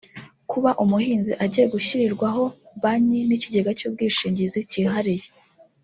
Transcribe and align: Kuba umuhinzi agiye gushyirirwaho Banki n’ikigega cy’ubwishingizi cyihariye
Kuba 0.51 0.71
umuhinzi 0.83 1.33
agiye 1.43 1.65
gushyirirwaho 1.73 2.43
Banki 2.81 3.19
n’ikigega 3.27 3.71
cy’ubwishingizi 3.79 4.59
cyihariye 4.71 5.27